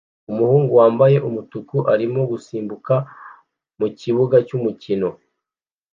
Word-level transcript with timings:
Umuhungu 0.31 0.71
wambaye 0.79 1.17
umutuku 1.27 1.77
arimo 1.93 2.21
gusimbuka 2.31 2.95
mukibuga 3.79 4.35
cyumukino 4.47 5.09